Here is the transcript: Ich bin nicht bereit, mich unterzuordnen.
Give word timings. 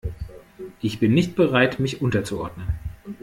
Ich 0.81 0.99
bin 0.99 1.13
nicht 1.13 1.35
bereit, 1.35 1.79
mich 1.79 2.01
unterzuordnen. 2.01 2.69